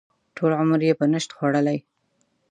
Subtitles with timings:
[0.35, 1.79] ټول عمر یې په نشت خوړلی.